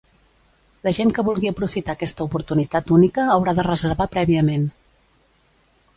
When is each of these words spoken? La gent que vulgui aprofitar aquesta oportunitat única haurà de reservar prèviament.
La 0.87 0.93
gent 0.97 1.11
que 1.17 1.25
vulgui 1.27 1.51
aprofitar 1.51 1.95
aquesta 1.97 2.27
oportunitat 2.27 2.91
única 2.97 3.27
haurà 3.35 3.57
de 3.61 3.69
reservar 3.71 4.09
prèviament. 4.17 4.69